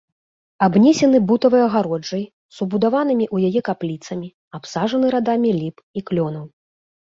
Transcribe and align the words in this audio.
Абнесены 0.67 1.19
бутавай 1.31 1.63
агароджай 1.65 2.23
з 2.57 2.65
убудаванымі 2.67 3.25
ў 3.35 3.53
яе 3.53 3.61
капліцамі, 3.69 4.27
абсаджаны 4.61 5.07
радамі 5.21 5.49
ліп 5.63 5.77
і 5.99 6.09
клёнаў. 6.13 6.45